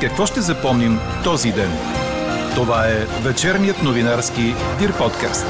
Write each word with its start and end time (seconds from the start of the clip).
Какво 0.00 0.26
ще 0.26 0.40
запомним 0.40 0.98
този 1.24 1.52
ден? 1.52 1.70
Това 2.54 2.86
е 2.88 3.22
вечерният 3.24 3.76
новинарски 3.84 4.42
Дир 4.78 4.98
подкаст. 4.98 5.46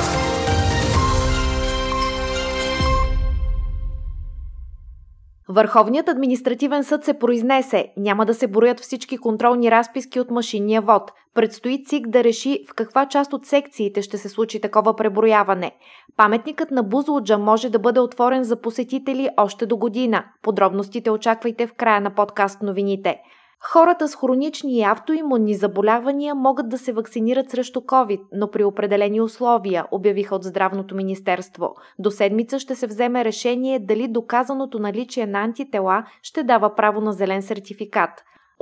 Върховният 5.48 6.08
административен 6.08 6.84
съд 6.84 7.04
се 7.04 7.18
произнесе. 7.18 7.92
Няма 7.96 8.26
да 8.26 8.34
се 8.34 8.46
броят 8.46 8.80
всички 8.80 9.18
контролни 9.18 9.70
разписки 9.70 10.20
от 10.20 10.30
машинния 10.30 10.80
вод. 10.82 11.12
Предстои 11.34 11.84
ЦИК 11.84 12.08
да 12.08 12.24
реши 12.24 12.64
в 12.70 12.74
каква 12.74 13.06
част 13.06 13.32
от 13.32 13.46
секциите 13.46 14.02
ще 14.02 14.18
се 14.18 14.28
случи 14.28 14.60
такова 14.60 14.96
преброяване. 14.96 15.72
Паметникът 16.16 16.70
на 16.70 16.82
Бузлуджа 16.82 17.38
може 17.38 17.70
да 17.70 17.78
бъде 17.78 18.00
отворен 18.00 18.44
за 18.44 18.60
посетители 18.60 19.28
още 19.36 19.66
до 19.66 19.76
година. 19.76 20.24
Подробностите 20.42 21.10
очаквайте 21.10 21.66
в 21.66 21.72
края 21.72 22.00
на 22.00 22.14
подкаст 22.14 22.62
новините. 22.62 23.20
Хората 23.62 24.08
с 24.08 24.16
хронични 24.16 24.78
и 24.78 24.82
автоимунни 24.82 25.54
заболявания 25.54 26.34
могат 26.34 26.68
да 26.68 26.78
се 26.78 26.92
вакцинират 26.92 27.50
срещу 27.50 27.80
COVID, 27.80 28.20
но 28.32 28.50
при 28.50 28.64
определени 28.64 29.20
условия, 29.20 29.84
обявиха 29.90 30.34
от 30.34 30.44
Здравното 30.44 30.94
министерство. 30.94 31.74
До 31.98 32.10
седмица 32.10 32.58
ще 32.58 32.74
се 32.74 32.86
вземе 32.86 33.24
решение 33.24 33.78
дали 33.78 34.08
доказаното 34.08 34.78
наличие 34.78 35.26
на 35.26 35.38
антитела 35.38 36.04
ще 36.22 36.42
дава 36.42 36.74
право 36.74 37.00
на 37.00 37.12
зелен 37.12 37.42
сертификат. 37.42 38.10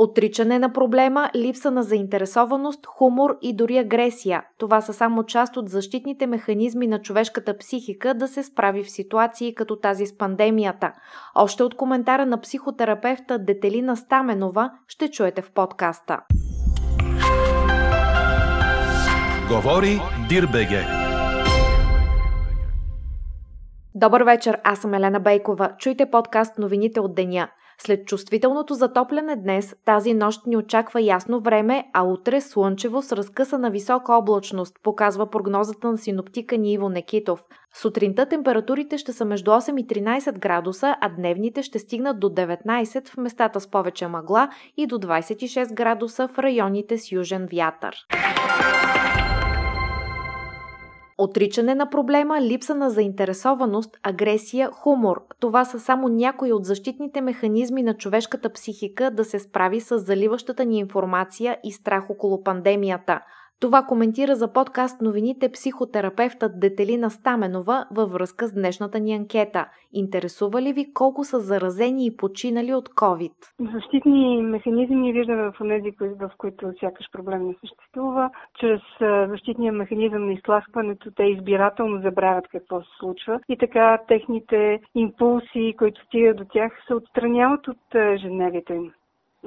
Отричане 0.00 0.58
на 0.58 0.72
проблема, 0.72 1.30
липса 1.34 1.70
на 1.70 1.82
заинтересованост, 1.82 2.86
хумор 2.86 3.38
и 3.42 3.56
дори 3.56 3.78
агресия. 3.78 4.42
Това 4.58 4.80
са 4.80 4.92
само 4.92 5.24
част 5.24 5.56
от 5.56 5.68
защитните 5.68 6.26
механизми 6.26 6.86
на 6.86 7.02
човешката 7.02 7.58
психика 7.58 8.14
да 8.14 8.28
се 8.28 8.42
справи 8.42 8.84
в 8.84 8.90
ситуации 8.90 9.54
като 9.54 9.76
тази 9.76 10.06
с 10.06 10.18
пандемията. 10.18 10.92
Още 11.34 11.62
от 11.62 11.74
коментара 11.74 12.26
на 12.26 12.40
психотерапевта 12.40 13.38
Детелина 13.38 13.96
Стаменова 13.96 14.70
ще 14.88 15.10
чуете 15.10 15.42
в 15.42 15.50
подкаста. 15.52 16.20
Говори 19.48 20.00
Дирбеге. 20.28 20.84
Добър 23.94 24.22
вечер, 24.22 24.58
аз 24.64 24.78
съм 24.78 24.94
Елена 24.94 25.20
Бейкова. 25.20 25.70
Чуйте 25.78 26.10
подкаст 26.10 26.58
новините 26.58 27.00
от 27.00 27.14
деня. 27.14 27.48
След 27.80 28.06
чувствителното 28.06 28.74
затопляне 28.74 29.36
днес, 29.36 29.76
тази 29.84 30.14
нощ 30.14 30.46
ни 30.46 30.56
очаква 30.56 31.00
ясно 31.00 31.40
време, 31.40 31.84
а 31.92 32.02
утре 32.02 32.40
слънчево 32.40 33.02
с 33.02 33.12
разкъсана 33.12 33.70
висока 33.70 34.12
облачност, 34.14 34.76
показва 34.82 35.30
прогнозата 35.30 35.90
на 35.90 35.98
синоптика 35.98 36.56
Ниво 36.56 36.88
Некитов. 36.88 37.44
Сутринта 37.74 38.26
температурите 38.26 38.98
ще 38.98 39.12
са 39.12 39.24
между 39.24 39.50
8 39.50 39.80
и 39.80 39.86
13 39.86 40.38
градуса, 40.38 40.96
а 41.00 41.08
дневните 41.08 41.62
ще 41.62 41.78
стигнат 41.78 42.20
до 42.20 42.28
19 42.28 43.08
в 43.08 43.16
местата 43.16 43.60
с 43.60 43.70
повече 43.70 44.06
мъгла 44.06 44.48
и 44.76 44.86
до 44.86 44.98
26 44.98 45.74
градуса 45.74 46.28
в 46.28 46.38
районите 46.38 46.98
с 46.98 47.12
южен 47.12 47.48
вятър. 47.52 47.96
Отричане 51.20 51.74
на 51.74 51.90
проблема, 51.90 52.40
липса 52.40 52.74
на 52.74 52.90
заинтересованост, 52.90 53.98
агресия, 54.02 54.70
хумор. 54.70 55.24
Това 55.40 55.64
са 55.64 55.80
само 55.80 56.08
някои 56.08 56.52
от 56.52 56.64
защитните 56.64 57.20
механизми 57.20 57.82
на 57.82 57.94
човешката 57.94 58.52
психика 58.52 59.10
да 59.10 59.24
се 59.24 59.38
справи 59.38 59.80
с 59.80 59.98
заливащата 59.98 60.64
ни 60.64 60.78
информация 60.78 61.58
и 61.64 61.72
страх 61.72 62.10
около 62.10 62.42
пандемията– 62.42 63.20
това 63.60 63.82
коментира 63.82 64.34
за 64.34 64.52
подкаст 64.52 65.02
новините 65.02 65.52
психотерапевтът 65.52 66.60
Детелина 66.60 67.10
Стаменова 67.10 67.86
във 67.90 68.10
връзка 68.10 68.46
с 68.46 68.54
днешната 68.54 69.00
ни 69.00 69.14
анкета. 69.14 69.68
Интересува 69.92 70.62
ли 70.62 70.72
ви 70.72 70.92
колко 70.94 71.24
са 71.24 71.40
заразени 71.40 72.06
и 72.06 72.16
починали 72.16 72.74
от 72.74 72.88
COVID? 72.88 73.32
Защитни 73.74 74.42
механизми 74.42 75.12
виждаме 75.12 75.42
в 75.42 75.54
тези, 75.68 76.16
в 76.20 76.30
които 76.38 76.72
сякаш 76.80 77.06
проблем 77.12 77.46
не 77.46 77.54
съществува. 77.60 78.30
Чрез 78.60 78.80
защитния 79.28 79.72
механизъм 79.72 80.26
на 80.26 80.32
изтласкването 80.32 81.10
те 81.10 81.22
избирателно 81.22 82.02
забравят 82.02 82.48
какво 82.48 82.80
се 82.80 82.88
случва 82.98 83.40
и 83.48 83.56
така 83.58 83.98
техните 84.08 84.80
импулси, 84.94 85.74
които 85.78 86.04
стигат 86.04 86.36
до 86.36 86.44
тях, 86.44 86.72
се 86.86 86.94
отстраняват 86.94 87.68
от 87.68 87.94
ежедневието 87.94 88.72
им 88.72 88.92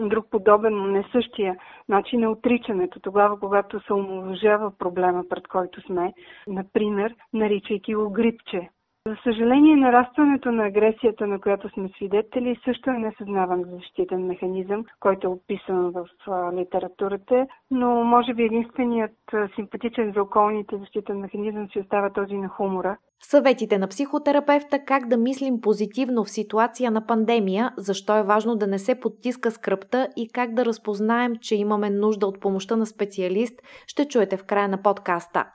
друг 0.10 0.30
подобен, 0.30 0.76
но 0.76 0.88
не 0.88 1.06
същия 1.12 1.56
начин 1.90 2.24
е 2.24 2.28
отричането. 2.28 3.00
Тогава, 3.00 3.40
когато 3.40 3.80
се 3.80 3.94
омалъжава 3.94 4.72
проблема, 4.78 5.24
пред 5.30 5.48
който 5.48 5.82
сме, 5.82 6.14
например, 6.48 7.16
наричайки 7.34 7.96
го 7.96 8.10
грипче. 8.10 8.70
За 9.08 9.16
съжаление, 9.24 9.76
нарастването 9.76 10.52
на 10.52 10.66
агресията, 10.66 11.28
на 11.28 11.42
която 11.42 11.70
сме 11.70 11.90
свидетели, 11.96 12.60
също 12.66 12.90
е 12.90 12.94
несъзнаван 12.94 13.64
защитен 13.64 14.26
механизъм, 14.26 14.86
който 15.00 15.28
е 15.28 15.30
описан 15.30 15.92
в 15.92 16.06
литературата, 16.54 17.48
но 17.72 18.04
може 18.04 18.34
би 18.34 18.44
единственият 18.44 19.18
симпатичен 19.56 20.12
за 20.16 20.22
околните 20.22 20.78
защитен 20.78 21.20
механизъм 21.20 21.70
си 21.70 21.80
остава 21.80 22.10
този 22.10 22.38
на 22.38 22.48
хумора. 22.48 22.98
Съветите 23.20 23.78
на 23.78 23.88
психотерапевта 23.88 24.86
как 24.86 25.08
да 25.08 25.18
мислим 25.18 25.62
позитивно 25.62 26.24
в 26.24 26.30
ситуация 26.30 26.92
на 26.92 27.06
пандемия, 27.08 27.72
защо 27.78 28.18
е 28.18 28.24
важно 28.24 28.56
да 28.56 28.68
не 28.68 28.80
се 28.80 29.00
подтиска 29.00 29.52
скръпта 29.52 30.08
и 30.18 30.30
как 30.34 30.54
да 30.54 30.66
разпознаем, 30.66 31.36
че 31.42 31.56
имаме 31.56 31.90
нужда 31.90 32.28
от 32.28 32.42
помощта 32.42 32.76
на 32.76 32.86
специалист, 32.86 33.62
ще 33.88 34.08
чуете 34.08 34.38
в 34.38 34.46
края 34.46 34.68
на 34.68 34.82
подкаста. 34.82 35.46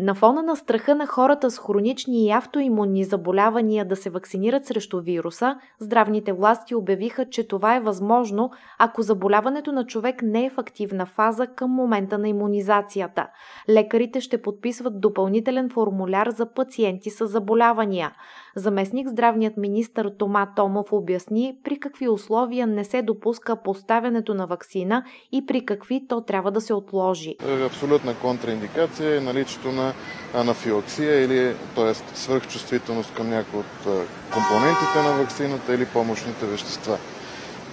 На 0.00 0.14
фона 0.14 0.42
на 0.42 0.56
страха 0.56 0.94
на 0.94 1.06
хората 1.06 1.50
с 1.50 1.58
хронични 1.58 2.26
и 2.26 2.30
автоимунни 2.30 3.04
заболявания 3.04 3.84
да 3.84 3.96
се 3.96 4.10
вакцинират 4.10 4.66
срещу 4.66 5.00
вируса, 5.00 5.56
здравните 5.80 6.32
власти 6.32 6.74
обявиха, 6.74 7.28
че 7.30 7.48
това 7.48 7.76
е 7.76 7.80
възможно, 7.80 8.50
ако 8.78 9.02
заболяването 9.02 9.72
на 9.72 9.86
човек 9.86 10.22
не 10.22 10.44
е 10.44 10.50
в 10.50 10.58
активна 10.58 11.06
фаза 11.06 11.46
към 11.46 11.70
момента 11.70 12.18
на 12.18 12.28
иммунизацията. 12.28 13.28
Лекарите 13.68 14.20
ще 14.20 14.42
подписват 14.42 15.00
допълнителен 15.00 15.70
формуляр 15.70 16.30
за 16.30 16.52
пациенти 16.52 17.10
с 17.10 17.26
заболявания. 17.26 18.12
Заместник 18.56 19.08
здравният 19.08 19.56
министр 19.56 20.16
Тома 20.16 20.54
Томов 20.56 20.92
обясни 20.92 21.56
при 21.64 21.80
какви 21.80 22.08
условия 22.08 22.66
не 22.66 22.84
се 22.84 23.02
допуска 23.02 23.56
поставянето 23.56 24.34
на 24.34 24.46
вакцина 24.46 25.04
и 25.32 25.46
при 25.46 25.66
какви 25.66 26.06
то 26.08 26.20
трябва 26.20 26.50
да 26.50 26.60
се 26.60 26.74
отложи. 26.74 27.36
Абсолютна 27.66 28.14
контраиндикация 28.14 29.16
е 29.16 29.20
наличието 29.20 29.72
на 29.72 29.92
анафилаксия 30.34 31.24
или 31.24 31.54
т.е. 31.74 31.94
свръхчувствителност 31.94 33.14
към 33.14 33.30
някои 33.30 33.60
от 33.60 34.06
компонентите 34.32 35.02
на 35.04 35.18
вакцината 35.18 35.74
или 35.74 35.86
помощните 35.86 36.46
вещества. 36.46 36.98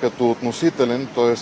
Като 0.01 0.31
относителен, 0.31 1.07
т.е 1.15 1.35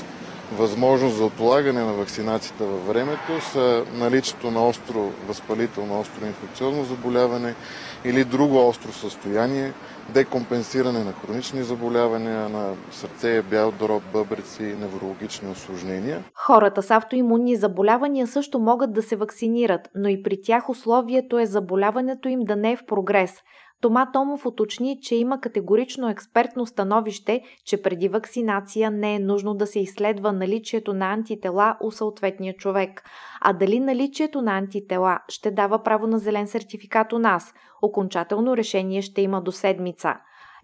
възможност 0.52 1.16
за 1.16 1.26
отлагане 1.26 1.82
на 1.82 1.94
вакцинацията 1.94 2.66
във 2.66 2.88
времето 2.88 3.42
са 3.42 3.86
наличието 3.94 4.52
на 4.52 4.68
остро 4.68 5.12
възпалително, 5.28 6.00
остро 6.00 6.26
инфекциозно 6.26 6.84
заболяване 6.84 7.56
или 8.06 8.24
друго 8.24 8.68
остро 8.68 8.92
състояние, 8.92 9.74
декомпенсиране 10.10 11.04
на 11.04 11.12
хронични 11.12 11.64
заболявания 11.64 12.50
на 12.50 12.74
сърце, 12.92 13.42
бял 13.42 13.72
дроб, 13.72 14.04
бъбреци, 14.14 14.64
неврологични 14.64 15.50
осложнения. 15.52 16.24
Хората 16.34 16.84
с 16.84 16.92
автоимунни 16.92 17.56
заболявания 17.56 18.28
също 18.28 18.60
могат 18.60 18.94
да 18.94 19.02
се 19.02 19.16
вакцинират, 19.16 19.90
но 19.96 20.10
и 20.10 20.24
при 20.24 20.42
тях 20.42 20.70
условието 20.70 21.40
е 21.40 21.46
заболяването 21.46 22.30
им 22.30 22.40
да 22.44 22.56
не 22.56 22.72
е 22.72 22.78
в 22.78 22.86
прогрес– 22.86 23.32
Тома 23.82 24.12
Томов 24.12 24.46
уточни, 24.46 25.00
че 25.02 25.16
има 25.16 25.42
категорично 25.42 26.10
експертно 26.10 26.66
становище, 26.66 27.42
че 27.66 27.82
преди 27.82 28.10
вакцинация 28.10 28.92
не 28.92 29.16
е 29.16 29.20
нужно 29.20 29.54
да 29.54 29.68
се 29.68 29.80
изследва 29.80 30.32
наличието 30.32 30.94
на 30.94 31.14
антитела 31.14 31.78
у 31.82 31.92
съответния 31.92 32.56
човек. 32.56 33.04
А 33.42 33.54
дали 33.54 33.80
наличието 33.80 34.42
на 34.42 34.58
антитела 34.58 35.20
ще 35.30 35.52
дава 35.52 35.84
право 35.84 36.08
на 36.08 36.20
зелен 36.20 36.48
сертификат 36.48 37.14
у 37.14 37.20
нас? 37.20 37.54
Окончателно 37.82 38.58
решение 38.58 39.02
ще 39.02 39.22
има 39.22 39.42
до 39.42 39.52
седмица. 39.52 40.16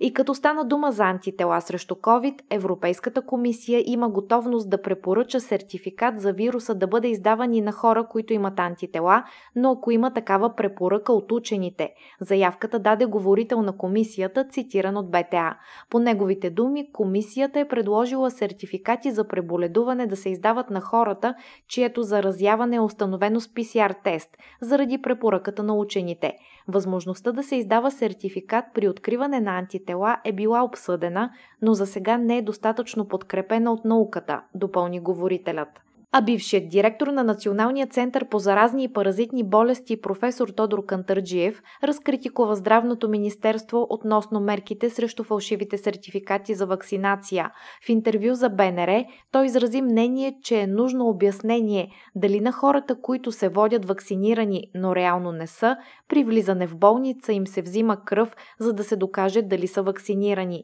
И 0.05 0.13
като 0.13 0.33
стана 0.33 0.65
дума 0.65 0.91
за 0.91 1.03
антитела 1.03 1.61
срещу 1.61 1.95
COVID, 1.95 2.41
Европейската 2.49 3.21
комисия 3.21 3.83
има 3.85 4.09
готовност 4.09 4.69
да 4.69 4.81
препоръча 4.81 5.39
сертификат 5.39 6.19
за 6.19 6.33
вируса 6.33 6.75
да 6.75 6.87
бъде 6.87 7.07
издаван 7.07 7.53
и 7.53 7.61
на 7.61 7.71
хора, 7.71 8.07
които 8.07 8.33
имат 8.33 8.59
антитела, 8.59 9.23
но 9.55 9.71
ако 9.71 9.91
има 9.91 10.13
такава 10.13 10.55
препоръка 10.55 11.13
от 11.13 11.31
учените. 11.31 11.93
Заявката 12.21 12.79
даде 12.79 13.05
говорител 13.05 13.61
на 13.61 13.77
комисията, 13.77 14.47
цитиран 14.49 14.97
от 14.97 15.11
БТА. 15.11 15.57
По 15.89 15.99
неговите 15.99 16.49
думи, 16.49 16.91
комисията 16.93 17.59
е 17.59 17.67
предложила 17.67 18.31
сертификати 18.31 19.11
за 19.11 19.27
преболедуване 19.27 20.07
да 20.07 20.15
се 20.15 20.29
издават 20.29 20.69
на 20.69 20.81
хората, 20.81 21.35
чието 21.67 22.03
заразяване 22.03 22.75
е 22.75 22.79
установено 22.79 23.39
с 23.39 23.47
PCR 23.47 23.95
тест, 24.03 24.37
заради 24.61 25.01
препоръката 25.01 25.63
на 25.63 25.73
учените. 25.73 26.33
Възможността 26.67 27.31
да 27.31 27.43
се 27.43 27.55
издава 27.55 27.91
сертификат 27.91 28.65
при 28.73 28.89
откриване 28.89 29.39
на 29.39 29.57
антитела 29.57 29.92
е 30.23 30.33
била 30.33 30.63
обсъдена, 30.63 31.31
но 31.61 31.73
за 31.73 31.87
сега 31.87 32.17
не 32.17 32.37
е 32.37 32.41
достатъчно 32.41 33.07
подкрепена 33.07 33.73
от 33.73 33.85
науката, 33.85 34.41
допълни 34.55 34.99
говорителят. 34.99 35.81
А 36.15 36.21
бившият 36.21 36.69
директор 36.69 37.07
на 37.07 37.23
Националния 37.23 37.87
център 37.87 38.29
по 38.29 38.39
заразни 38.39 38.83
и 38.83 38.93
паразитни 38.93 39.43
болести 39.43 40.01
професор 40.01 40.49
Тодор 40.49 40.85
Кантърджиев 40.85 41.61
разкритикува 41.83 42.55
Здравното 42.55 43.09
министерство 43.09 43.87
относно 43.89 44.39
мерките 44.39 44.89
срещу 44.89 45.23
фалшивите 45.23 45.77
сертификати 45.77 46.53
за 46.53 46.65
вакцинация. 46.65 47.51
В 47.85 47.89
интервю 47.89 48.33
за 48.33 48.49
БНР 48.49 49.03
той 49.31 49.45
изрази 49.45 49.81
мнение, 49.81 50.37
че 50.43 50.59
е 50.59 50.67
нужно 50.67 51.07
обяснение 51.09 51.91
дали 52.15 52.39
на 52.39 52.51
хората, 52.51 53.01
които 53.01 53.31
се 53.31 53.49
водят 53.49 53.85
вакцинирани, 53.85 54.63
но 54.75 54.95
реално 54.95 55.31
не 55.31 55.47
са, 55.47 55.75
при 56.09 56.23
влизане 56.23 56.67
в 56.67 56.77
болница 56.77 57.33
им 57.33 57.47
се 57.47 57.61
взима 57.61 58.03
кръв, 58.05 58.35
за 58.59 58.73
да 58.73 58.83
се 58.83 58.95
докаже 58.95 59.41
дали 59.41 59.67
са 59.67 59.83
вакцинирани. 59.83 60.63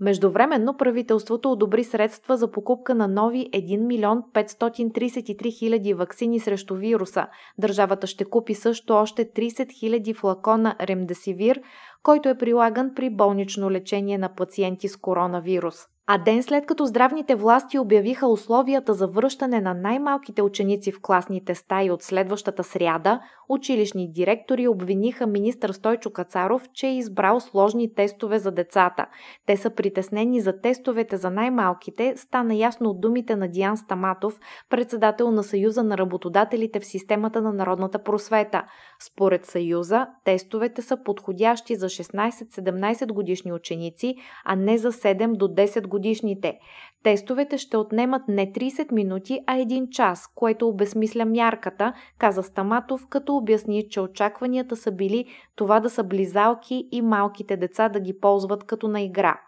Междувременно 0.00 0.76
правителството 0.76 1.52
одобри 1.52 1.84
средства 1.84 2.36
за 2.36 2.50
покупка 2.50 2.94
на 2.94 3.08
нови 3.08 3.50
1 3.50 3.86
милион 3.86 4.22
533 4.34 5.58
хиляди 5.58 5.94
вакцини 5.94 6.40
срещу 6.40 6.74
вируса. 6.74 7.26
Държавата 7.58 8.06
ще 8.06 8.24
купи 8.24 8.54
също 8.54 8.94
още 8.94 9.24
30 9.24 9.72
хиляди 9.72 10.14
флакона 10.14 10.76
ремдесивир, 10.80 11.60
който 12.06 12.28
е 12.28 12.38
прилаган 12.38 12.94
при 12.94 13.10
болнично 13.10 13.70
лечение 13.70 14.18
на 14.18 14.28
пациенти 14.34 14.88
с 14.88 14.96
коронавирус. 14.96 15.76
А 16.08 16.18
ден 16.18 16.42
след 16.42 16.66
като 16.66 16.86
здравните 16.86 17.34
власти 17.34 17.78
обявиха 17.78 18.26
условията 18.26 18.94
за 18.94 19.06
връщане 19.06 19.60
на 19.60 19.74
най-малките 19.74 20.42
ученици 20.42 20.92
в 20.92 21.00
класните 21.02 21.54
стаи 21.54 21.90
от 21.90 22.02
следващата 22.02 22.64
сряда, 22.64 23.20
училищни 23.48 24.12
директори 24.12 24.68
обвиниха 24.68 25.26
министър 25.26 25.72
Стойчо 25.72 26.10
Кацаров, 26.10 26.68
че 26.72 26.86
е 26.86 26.96
избрал 26.96 27.40
сложни 27.40 27.94
тестове 27.94 28.38
за 28.38 28.50
децата. 28.50 29.06
Те 29.46 29.56
са 29.56 29.70
притеснени 29.70 30.40
за 30.40 30.60
тестовете 30.60 31.16
за 31.16 31.30
най-малките, 31.30 32.14
стана 32.16 32.54
ясно 32.54 32.90
от 32.90 33.00
думите 33.00 33.36
на 33.36 33.48
Диан 33.48 33.76
Стаматов, 33.76 34.40
председател 34.70 35.30
на 35.30 35.42
Съюза 35.42 35.82
на 35.82 35.98
работодателите 35.98 36.80
в 36.80 36.86
системата 36.86 37.42
на 37.42 37.52
народната 37.52 38.02
просвета. 38.02 38.64
Според 39.00 39.46
Съюза, 39.46 40.06
тестовете 40.24 40.82
са 40.82 40.96
подходящи 41.04 41.76
за 41.76 41.88
16-17 42.04 43.12
годишни 43.12 43.52
ученици, 43.52 44.14
а 44.44 44.56
не 44.56 44.78
за 44.78 44.92
7 44.92 45.36
до 45.36 45.48
10 45.48 45.86
годишни 45.86 46.26
годишните. 46.36 46.58
Тестовете 47.02 47.58
ще 47.58 47.76
отнемат 47.76 48.22
не 48.28 48.52
30 48.52 48.92
минути, 48.92 49.40
а 49.46 49.56
1 49.56 49.88
час, 49.88 50.32
което 50.34 50.68
обесмисля 50.68 51.24
мярката, 51.24 51.92
каза 52.18 52.42
Стаматов, 52.42 53.06
като 53.08 53.36
обясни, 53.36 53.88
че 53.88 54.00
очакванията 54.00 54.76
са 54.76 54.92
били 54.92 55.24
това 55.56 55.80
да 55.80 55.90
са 55.90 56.04
близалки 56.04 56.88
и 56.92 57.02
малките 57.02 57.56
деца 57.56 57.88
да 57.88 58.00
ги 58.00 58.20
ползват 58.20 58.64
като 58.64 58.88
на 58.88 59.00
игра. 59.00 59.40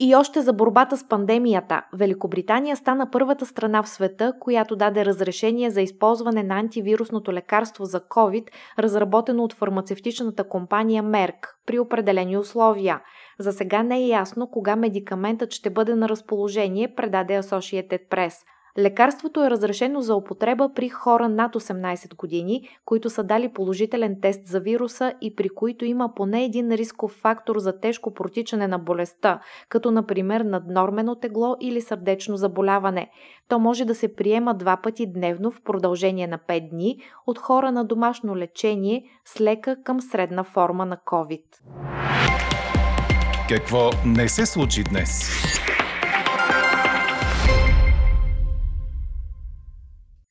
И 0.00 0.14
още 0.14 0.40
за 0.40 0.52
борбата 0.52 0.96
с 0.96 1.08
пандемията. 1.08 1.82
Великобритания 1.92 2.76
стана 2.76 3.10
първата 3.10 3.46
страна 3.46 3.82
в 3.82 3.88
света, 3.88 4.32
която 4.40 4.76
даде 4.76 5.04
разрешение 5.04 5.70
за 5.70 5.80
използване 5.80 6.42
на 6.42 6.58
антивирусното 6.58 7.32
лекарство 7.32 7.84
за 7.84 8.00
COVID, 8.00 8.48
разработено 8.78 9.44
от 9.44 9.52
фармацевтичната 9.52 10.48
компания 10.48 11.02
Merck, 11.02 11.48
при 11.66 11.78
определени 11.78 12.36
условия. 12.36 13.00
За 13.38 13.52
сега 13.52 13.82
не 13.82 13.98
е 13.98 14.06
ясно 14.06 14.50
кога 14.50 14.76
медикаментът 14.76 15.52
ще 15.52 15.70
бъде 15.70 15.94
на 15.94 16.08
разположение, 16.08 16.94
предаде 16.94 17.42
Associated 17.42 18.08
Press. 18.08 18.34
Лекарството 18.78 19.44
е 19.44 19.50
разрешено 19.50 20.00
за 20.00 20.14
употреба 20.16 20.70
при 20.74 20.88
хора 20.88 21.28
над 21.28 21.54
18 21.54 22.16
години, 22.16 22.68
които 22.84 23.10
са 23.10 23.24
дали 23.24 23.52
положителен 23.52 24.16
тест 24.22 24.46
за 24.46 24.60
вируса 24.60 25.12
и 25.20 25.36
при 25.36 25.48
които 25.48 25.84
има 25.84 26.14
поне 26.16 26.44
един 26.44 26.72
рисков 26.72 27.12
фактор 27.12 27.58
за 27.58 27.80
тежко 27.80 28.14
протичане 28.14 28.68
на 28.68 28.78
болестта, 28.78 29.40
като 29.68 29.90
например 29.90 30.40
наднормено 30.40 31.14
тегло 31.14 31.56
или 31.60 31.80
сърдечно 31.80 32.36
заболяване. 32.36 33.10
То 33.48 33.58
може 33.58 33.84
да 33.84 33.94
се 33.94 34.14
приема 34.14 34.54
два 34.54 34.76
пъти 34.76 35.12
дневно 35.12 35.50
в 35.50 35.62
продължение 35.62 36.26
на 36.26 36.38
5 36.38 36.70
дни 36.70 36.98
от 37.26 37.38
хора 37.38 37.72
на 37.72 37.84
домашно 37.84 38.36
лечение 38.36 39.04
с 39.24 39.40
лека 39.40 39.76
към 39.84 40.00
средна 40.00 40.44
форма 40.44 40.86
на 40.86 40.96
COVID. 40.96 41.44
Какво 43.48 43.90
не 44.06 44.28
се 44.28 44.46
случи 44.46 44.84
днес? 44.84 45.30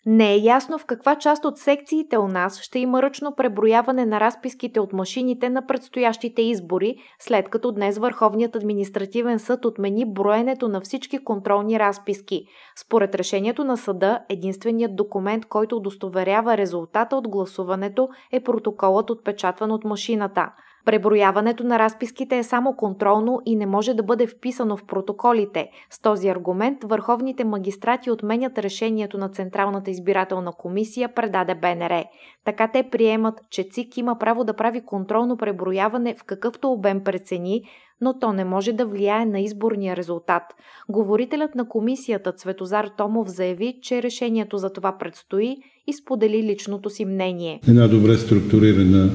Не 0.05 0.33
е 0.33 0.37
ясно 0.37 0.77
в 0.77 0.85
каква 0.85 1.15
част 1.15 1.45
от 1.45 1.57
секциите 1.57 2.17
у 2.17 2.27
нас 2.27 2.61
ще 2.61 2.79
има 2.79 3.01
ръчно 3.01 3.35
преброяване 3.35 4.05
на 4.05 4.19
разписките 4.19 4.79
от 4.79 4.93
машините 4.93 5.49
на 5.49 5.67
предстоящите 5.67 6.41
избори, 6.41 6.95
след 7.19 7.49
като 7.49 7.71
днес 7.71 7.97
Върховният 7.97 8.55
административен 8.55 9.39
съд 9.39 9.65
отмени 9.65 10.13
броенето 10.13 10.67
на 10.67 10.81
всички 10.81 11.23
контролни 11.23 11.79
разписки. 11.79 12.45
Според 12.75 13.15
решението 13.15 13.63
на 13.63 13.77
съда, 13.77 14.19
единственият 14.29 14.95
документ, 14.95 15.45
който 15.45 15.77
удостоверява 15.77 16.57
резултата 16.57 17.15
от 17.15 17.27
гласуването 17.27 18.09
е 18.31 18.43
протоколът 18.43 19.09
отпечатван 19.09 19.71
от 19.71 19.83
машината. 19.83 20.51
Преброяването 20.85 21.63
на 21.63 21.79
разписките 21.79 22.37
е 22.37 22.43
само 22.43 22.75
контролно 22.75 23.41
и 23.45 23.55
не 23.55 23.65
може 23.65 23.93
да 23.93 24.03
бъде 24.03 24.27
вписано 24.27 24.77
в 24.77 24.85
протоколите. 24.85 25.69
С 25.89 26.01
този 26.01 26.27
аргумент 26.27 26.77
върховните 26.83 27.43
магистрати 27.43 28.11
отменят 28.11 28.57
решението 28.57 29.17
на 29.17 29.29
Централната 29.29 29.91
избирателна 29.91 30.51
комисия, 30.51 31.13
предаде 31.15 31.55
БНР. 31.55 32.03
Така 32.45 32.67
те 32.67 32.83
приемат, 32.91 33.41
че 33.49 33.63
ЦИК 33.63 33.97
има 33.97 34.17
право 34.19 34.43
да 34.43 34.53
прави 34.53 34.81
контролно 34.85 35.37
преброяване 35.37 36.15
в 36.15 36.23
какъвто 36.23 36.71
обем 36.71 37.03
прецени, 37.03 37.61
но 38.01 38.19
то 38.19 38.33
не 38.33 38.45
може 38.45 38.73
да 38.73 38.85
влияе 38.85 39.25
на 39.25 39.39
изборния 39.39 39.95
резултат. 39.95 40.43
Говорителят 40.89 41.55
на 41.55 41.67
комисията 41.67 42.31
Цветозар 42.31 42.89
Томов 42.97 43.27
заяви, 43.27 43.79
че 43.81 44.03
решението 44.03 44.57
за 44.57 44.73
това 44.73 44.97
предстои 44.97 45.57
и 45.87 45.93
сподели 45.93 46.43
личното 46.43 46.89
си 46.89 47.05
мнение. 47.05 47.59
Една 47.67 47.87
добре 47.87 48.17
структурирана 48.17 49.09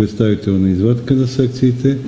представителна 0.00 0.70
извадка 0.70 1.14
на 1.14 1.26
секциите 1.26 1.98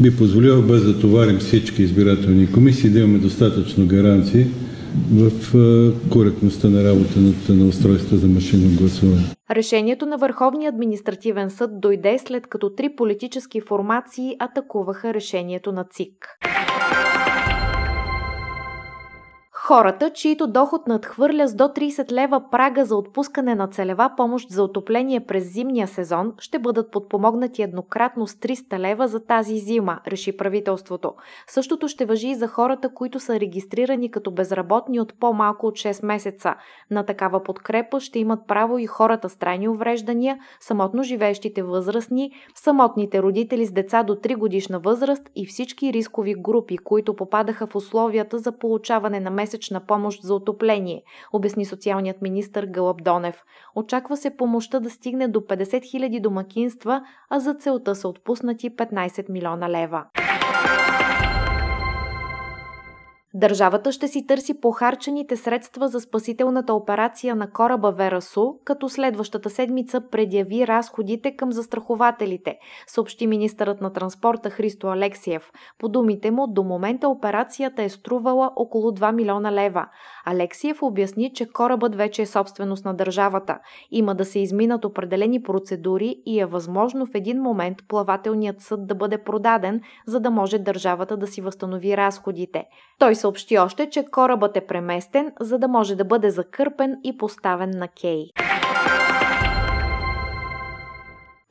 би 0.00 0.16
позволила 0.16 0.62
без 0.62 0.84
да 0.84 1.00
товарим 1.00 1.38
всички 1.38 1.82
избирателни 1.82 2.52
комисии 2.52 2.90
да 2.90 2.98
имаме 2.98 3.18
достатъчно 3.18 3.86
гаранции 3.86 4.46
в 5.12 5.30
коректността 6.10 6.68
на 6.68 6.84
работата 6.84 7.52
на 7.52 7.66
устройства 7.66 8.16
за 8.16 8.26
машинно 8.26 8.76
гласуване. 8.78 9.22
Решението 9.50 10.06
на 10.06 10.16
Върховния 10.16 10.68
административен 10.68 11.50
съд 11.50 11.80
дойде 11.80 12.18
след 12.26 12.46
като 12.46 12.70
три 12.70 12.88
политически 12.96 13.60
формации 13.60 14.36
атакуваха 14.38 15.14
решението 15.14 15.72
на 15.72 15.84
ЦИК. 15.90 16.38
Хората, 19.68 20.10
чието 20.10 20.46
доход 20.46 20.86
надхвърля 20.86 21.48
с 21.48 21.54
до 21.54 21.64
30 21.64 22.12
лева 22.12 22.42
прага 22.50 22.84
за 22.84 22.96
отпускане 22.96 23.54
на 23.54 23.68
целева 23.68 24.10
помощ 24.16 24.50
за 24.50 24.62
отопление 24.62 25.20
през 25.20 25.52
зимния 25.52 25.88
сезон, 25.88 26.32
ще 26.38 26.58
бъдат 26.58 26.90
подпомогнати 26.90 27.62
еднократно 27.62 28.26
с 28.26 28.34
300 28.34 28.78
лева 28.78 29.08
за 29.08 29.20
тази 29.20 29.58
зима, 29.58 30.00
реши 30.06 30.36
правителството. 30.36 31.14
Същото 31.46 31.88
ще 31.88 32.04
въжи 32.04 32.28
и 32.28 32.34
за 32.34 32.48
хората, 32.48 32.94
които 32.94 33.20
са 33.20 33.40
регистрирани 33.40 34.10
като 34.10 34.30
безработни 34.30 35.00
от 35.00 35.14
по-малко 35.20 35.66
от 35.66 35.74
6 35.74 36.06
месеца. 36.06 36.54
На 36.90 37.06
такава 37.06 37.42
подкрепа 37.42 38.00
ще 38.00 38.18
имат 38.18 38.40
право 38.48 38.78
и 38.78 38.86
хората 38.86 39.28
с 39.28 39.36
трайни 39.36 39.68
увреждания, 39.68 40.38
самотно 40.60 41.02
живеещите 41.02 41.62
възрастни, 41.62 42.30
самотните 42.54 43.22
родители 43.22 43.66
с 43.66 43.72
деца 43.72 44.02
до 44.02 44.14
3 44.14 44.36
годишна 44.36 44.78
възраст 44.78 45.30
и 45.36 45.46
всички 45.46 45.92
рискови 45.92 46.34
групи, 46.34 46.78
които 46.78 47.16
попадаха 47.16 47.66
в 47.66 47.76
условията 47.76 48.38
за 48.38 48.52
получаване 48.52 49.20
на 49.20 49.30
месец 49.30 49.57
месечна 49.58 49.80
помощ 49.80 50.22
за 50.22 50.34
отопление, 50.34 51.02
обясни 51.32 51.64
социалният 51.64 52.22
министр 52.22 52.66
Гълъб 52.66 53.02
Донев. 53.02 53.42
Очаква 53.74 54.16
се 54.16 54.36
помощта 54.36 54.80
да 54.80 54.90
стигне 54.90 55.28
до 55.28 55.40
50 55.40 55.64
000 55.64 56.20
домакинства, 56.20 57.02
а 57.30 57.40
за 57.40 57.54
целта 57.54 57.94
са 57.94 58.08
отпуснати 58.08 58.76
15 58.76 59.30
милиона 59.30 59.68
лева. 59.68 60.04
Държавата 63.34 63.92
ще 63.92 64.08
си 64.08 64.26
търси 64.26 64.60
похарчените 64.60 65.36
средства 65.36 65.88
за 65.88 66.00
спасителната 66.00 66.74
операция 66.74 67.36
на 67.36 67.50
кораба 67.50 67.92
Верасу, 67.92 68.52
като 68.64 68.88
следващата 68.88 69.50
седмица 69.50 70.00
предяви 70.10 70.66
разходите 70.66 71.36
към 71.36 71.52
застрахователите, 71.52 72.58
съобщи 72.86 73.26
министърът 73.26 73.80
на 73.80 73.92
транспорта 73.92 74.50
Христо 74.50 74.86
Алексиев. 74.86 75.50
По 75.78 75.88
думите 75.88 76.30
му, 76.30 76.46
до 76.46 76.64
момента 76.64 77.08
операцията 77.08 77.82
е 77.82 77.88
струвала 77.88 78.50
около 78.56 78.90
2 78.90 79.12
милиона 79.12 79.52
лева. 79.52 79.86
Алексиев 80.26 80.82
обясни, 80.82 81.32
че 81.34 81.48
корабът 81.48 81.94
вече 81.94 82.22
е 82.22 82.26
собственост 82.26 82.84
на 82.84 82.94
държавата. 82.94 83.58
Има 83.90 84.14
да 84.14 84.24
се 84.24 84.38
изминат 84.38 84.84
определени 84.84 85.42
процедури 85.42 86.16
и 86.26 86.40
е 86.40 86.46
възможно 86.46 87.06
в 87.06 87.14
един 87.14 87.42
момент 87.42 87.78
плавателният 87.88 88.60
съд 88.60 88.86
да 88.86 88.94
бъде 88.94 89.18
продаден, 89.18 89.80
за 90.06 90.20
да 90.20 90.30
може 90.30 90.58
държавата 90.58 91.16
да 91.16 91.26
си 91.26 91.40
възстанови 91.40 91.96
разходите. 91.96 92.64
Той 92.98 93.17
съобщи 93.18 93.58
още, 93.58 93.90
че 93.90 94.04
корабът 94.04 94.56
е 94.56 94.66
преместен, 94.66 95.32
за 95.40 95.58
да 95.58 95.68
може 95.68 95.96
да 95.96 96.04
бъде 96.04 96.30
закърпен 96.30 96.96
и 97.04 97.18
поставен 97.18 97.70
на 97.70 97.88
кей. 97.88 98.24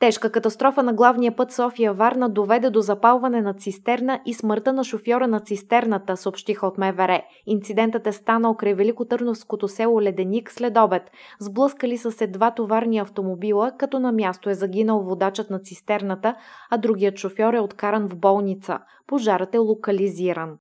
Тежка 0.00 0.32
катастрофа 0.32 0.82
на 0.82 0.92
главния 0.92 1.36
път 1.36 1.52
София-Варна 1.52 2.28
доведе 2.28 2.70
до 2.70 2.80
запалване 2.80 3.42
на 3.42 3.54
цистерна 3.54 4.20
и 4.26 4.34
смъртта 4.34 4.72
на 4.72 4.84
шофьора 4.84 5.26
на 5.26 5.40
цистерната, 5.40 6.16
съобщиха 6.16 6.66
от 6.66 6.78
МВР. 6.78 7.22
Инцидентът 7.46 8.06
е 8.06 8.12
станал 8.12 8.54
край 8.54 8.74
Великотърновското 8.74 9.68
село 9.68 10.02
Леденик 10.02 10.52
след 10.52 10.78
обед. 10.78 11.02
Сблъскали 11.40 11.98
са 11.98 12.12
се 12.12 12.26
два 12.26 12.50
товарни 12.50 12.98
автомобила, 12.98 13.72
като 13.78 13.98
на 13.98 14.12
място 14.12 14.50
е 14.50 14.54
загинал 14.54 15.00
водачът 15.00 15.50
на 15.50 15.58
цистерната, 15.58 16.34
а 16.70 16.76
другият 16.76 17.16
шофьор 17.16 17.54
е 17.54 17.60
откаран 17.60 18.08
в 18.08 18.16
болница. 18.16 18.78
Пожарът 19.06 19.54
е 19.54 19.58
локализиран. 19.58 20.58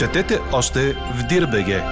Четете 0.00 0.38
още 0.52 0.80
в 0.92 1.26
Дирбеге! 1.28 1.82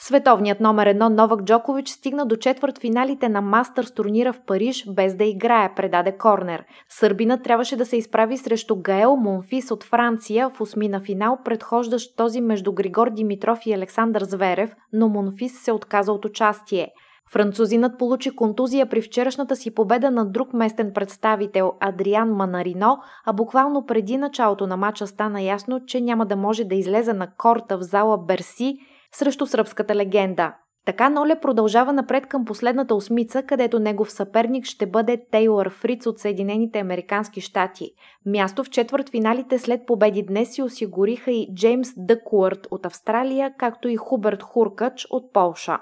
Световният 0.00 0.60
номер 0.60 0.86
едно 0.86 1.08
Новак 1.08 1.44
Джокович 1.44 1.88
стигна 1.88 2.26
до 2.26 2.36
четвърт 2.36 2.78
финалите 2.78 3.28
на 3.28 3.40
Мастърс 3.40 3.94
турнира 3.94 4.32
в 4.32 4.40
Париж 4.46 4.84
без 4.88 5.14
да 5.14 5.24
играе, 5.24 5.74
предаде 5.74 6.16
Корнер. 6.16 6.64
Сърбинът 6.88 7.42
трябваше 7.42 7.76
да 7.76 7.86
се 7.86 7.96
изправи 7.96 8.36
срещу 8.36 8.76
Гаел 8.76 9.16
Монфис 9.16 9.70
от 9.70 9.84
Франция 9.84 10.50
в 10.54 10.60
осмина 10.60 11.00
финал, 11.00 11.38
предхождащ 11.44 12.16
този 12.16 12.40
между 12.40 12.72
Григор 12.72 13.10
Димитров 13.10 13.58
и 13.66 13.74
Александър 13.74 14.24
Зверев, 14.24 14.74
но 14.92 15.08
Монфис 15.08 15.52
се 15.64 15.72
отказа 15.72 16.12
от 16.12 16.24
участие. 16.24 16.88
Французинът 17.30 17.98
получи 17.98 18.36
контузия 18.36 18.86
при 18.86 19.02
вчерашната 19.02 19.56
си 19.56 19.74
победа 19.74 20.10
на 20.10 20.26
друг 20.26 20.52
местен 20.52 20.92
представител 20.94 21.72
Адриан 21.80 22.32
Манарино, 22.32 22.98
а 23.26 23.32
буквално 23.32 23.86
преди 23.86 24.16
началото 24.16 24.66
на 24.66 24.76
матча 24.76 25.06
стана 25.06 25.42
ясно, 25.42 25.86
че 25.86 26.00
няма 26.00 26.26
да 26.26 26.36
може 26.36 26.64
да 26.64 26.74
излезе 26.74 27.12
на 27.12 27.30
корта 27.38 27.78
в 27.78 27.82
зала 27.82 28.18
Берси 28.18 28.78
срещу 29.12 29.46
сръбската 29.46 29.94
легенда. 29.94 30.54
Така 30.84 31.08
Ноле 31.08 31.40
продължава 31.40 31.92
напред 31.92 32.26
към 32.26 32.44
последната 32.44 32.94
осмица, 32.94 33.42
където 33.42 33.78
негов 33.78 34.12
съперник 34.12 34.64
ще 34.64 34.86
бъде 34.86 35.24
Тейлър 35.30 35.70
Фриц 35.70 36.06
от 36.06 36.18
Съединените 36.18 36.78
Американски 36.78 37.40
щати. 37.40 37.90
Място 38.26 38.64
в 38.64 38.70
четвърт 38.70 39.10
финалите 39.10 39.58
след 39.58 39.86
победи 39.86 40.22
днес 40.22 40.54
си 40.54 40.62
осигуриха 40.62 41.30
и 41.30 41.54
Джеймс 41.54 41.88
Дъкуърт 41.96 42.66
от 42.70 42.86
Австралия, 42.86 43.54
както 43.58 43.88
и 43.88 43.96
Хуберт 43.96 44.42
Хуркач 44.42 45.06
от 45.10 45.32
Полша. 45.32 45.78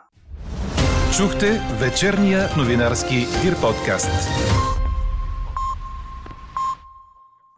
Чухте 1.17 1.61
вечерния 1.81 2.49
новинарски 2.59 3.15
Дир 3.15 3.61
подкаст. 3.61 4.29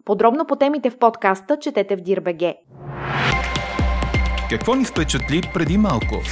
Подробно 0.04 0.46
по 0.46 0.56
темите 0.56 0.90
в 0.90 0.98
подкаста 0.98 1.58
четете 1.60 1.96
в 1.96 2.00
Дирбеге. 2.00 2.56
Какво 4.50 4.74
ни 4.74 4.84
впечатли 4.84 5.42
преди 5.54 5.78
малко? 5.78 6.22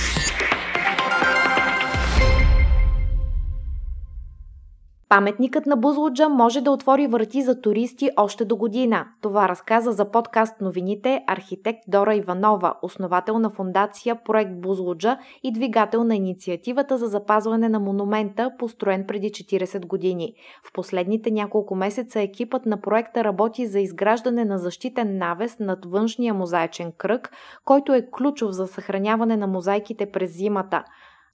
Паметникът 5.13 5.67
на 5.67 5.77
Бузлуджа 5.77 6.29
може 6.29 6.61
да 6.61 6.71
отвори 6.71 7.07
врати 7.07 7.43
за 7.43 7.61
туристи 7.61 8.11
още 8.17 8.45
до 8.45 8.57
година. 8.57 9.07
Това 9.21 9.49
разказа 9.49 9.93
за 9.93 10.11
подкаст 10.11 10.61
новините 10.61 11.25
архитект 11.27 11.79
Дора 11.89 12.15
Иванова, 12.15 12.75
основател 12.83 13.39
на 13.39 13.51
фундация 13.51 14.25
Проект 14.25 14.61
Бузлуджа 14.61 15.19
и 15.43 15.53
двигател 15.53 16.05
на 16.05 16.17
инициативата 16.17 16.99
за 16.99 17.07
запазване 17.07 17.69
на 17.69 17.81
монумента, 17.81 18.51
построен 18.59 19.05
преди 19.09 19.31
40 19.31 19.87
години. 19.87 20.35
В 20.69 20.73
последните 20.73 21.31
няколко 21.31 21.75
месеца 21.75 22.21
екипът 22.21 22.67
на 22.67 22.81
проекта 22.81 23.25
работи 23.25 23.67
за 23.67 23.81
изграждане 23.81 24.45
на 24.45 24.59
защитен 24.59 25.19
навес 25.19 25.59
над 25.59 25.79
външния 25.85 26.35
мозаичен 26.35 26.93
кръг, 26.99 27.33
който 27.65 27.95
е 27.95 28.07
ключов 28.11 28.51
за 28.51 28.67
съхраняване 28.67 29.37
на 29.37 29.47
мозайките 29.47 30.11
през 30.11 30.37
зимата. 30.37 30.85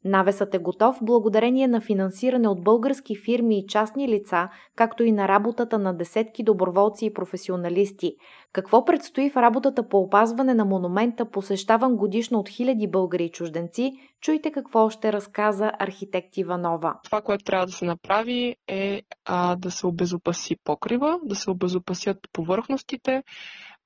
Навесът 0.05 0.55
е 0.55 0.59
готов 0.59 0.99
благодарение 1.03 1.69
на 1.69 1.81
финансиране 1.81 2.49
от 2.49 2.65
български 2.65 3.17
фирми 3.17 3.59
и 3.59 3.67
частни 3.67 4.09
лица, 4.09 4.49
както 4.77 5.05
и 5.05 5.13
на 5.13 5.29
работата 5.29 5.79
на 5.79 5.97
десетки 5.97 6.43
доброволци 6.43 7.07
и 7.07 7.13
професионалисти. 7.13 8.15
Какво 8.53 8.85
предстои 8.85 9.31
в 9.31 9.37
работата 9.37 9.89
по 9.89 9.99
опазване 9.99 10.55
на 10.55 10.65
монумента, 10.65 11.31
посещаван 11.31 11.97
годишно 11.97 12.39
от 12.39 12.49
хиляди 12.49 12.87
българи 12.91 13.25
и 13.25 13.31
чужденци, 13.31 13.93
чуйте 14.21 14.51
какво 14.51 14.85
още 14.85 15.13
разказа 15.13 15.73
архитект 15.79 16.37
Иванова. 16.37 16.95
Това, 17.05 17.21
което 17.23 17.45
трябва 17.45 17.67
да 17.67 17.73
се 17.73 17.85
направи 17.85 18.57
е 18.69 19.03
а, 19.25 19.57
да 19.57 19.71
се 19.71 19.87
обезопаси 19.87 20.57
покрива, 20.65 21.19
да 21.25 21.35
се 21.35 21.51
обезопасят 21.51 22.19
повърхностите, 22.33 23.23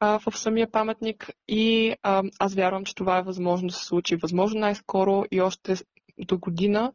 в 0.02 0.32
самия 0.34 0.70
паметник 0.70 1.30
и 1.48 1.94
а, 2.02 2.22
аз 2.38 2.54
вярвам, 2.54 2.84
че 2.84 2.94
това 2.94 3.18
е 3.18 3.22
възможно 3.22 3.68
да 3.68 3.74
се 3.74 3.84
случи 3.84 4.16
възможно 4.16 4.60
най-скоро 4.60 5.24
и 5.30 5.40
още 5.40 5.74
до 6.24 6.38
година 6.38 6.92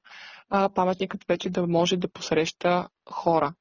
паметникът 0.49 1.23
вече 1.23 1.49
да 1.49 1.67
може 1.67 1.97
да 1.97 2.07
посреща 2.07 2.87
хора. 3.05 3.53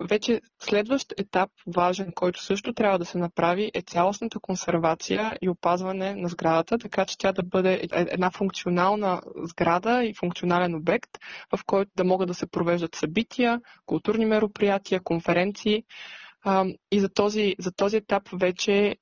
Вече 0.00 0.40
следващ 0.60 1.14
етап, 1.16 1.50
важен, 1.66 2.12
който 2.12 2.42
също 2.42 2.72
трябва 2.72 2.98
да 2.98 3.04
се 3.04 3.18
направи, 3.18 3.70
е 3.74 3.82
цялостната 3.82 4.40
консервация 4.40 5.38
и 5.42 5.48
опазване 5.48 6.14
на 6.14 6.28
сградата, 6.28 6.78
така 6.78 7.04
че 7.04 7.18
тя 7.18 7.32
да 7.32 7.42
бъде 7.42 7.72
е, 7.74 7.80
една 7.92 8.30
функционална 8.30 9.20
сграда 9.36 10.04
и 10.04 10.14
функционален 10.14 10.74
обект, 10.74 11.10
в 11.50 11.64
който 11.66 11.90
да 11.96 12.04
могат 12.04 12.28
да 12.28 12.34
се 12.34 12.46
провеждат 12.46 12.94
събития, 12.94 13.60
културни 13.86 14.26
мероприятия, 14.26 15.00
конференции. 15.02 15.82
И 16.90 17.00
за 17.00 17.08
този, 17.08 17.54
за 17.58 17.72
този 17.72 17.96
етап 17.96 18.22
вече 18.32 18.96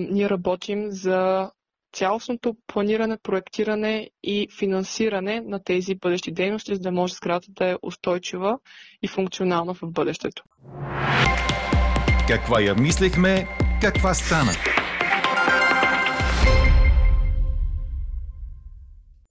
ние 0.00 0.30
работим 0.30 0.90
за 0.90 1.50
цялостното 1.96 2.54
планиране, 2.66 3.16
проектиране 3.22 4.10
и 4.22 4.48
финансиране 4.58 5.40
на 5.40 5.64
тези 5.64 5.94
бъдещи 5.94 6.32
дейности, 6.32 6.74
за 6.74 6.80
да 6.80 6.92
може 6.92 7.14
сградата 7.14 7.52
да 7.52 7.70
е 7.70 7.76
устойчива 7.82 8.58
и 9.02 9.08
функционална 9.08 9.74
в 9.74 9.80
бъдещето. 9.82 10.42
Каква 12.28 12.60
я 12.60 12.74
мислехме, 12.74 13.46
каква 13.80 14.14
стана? 14.14 14.52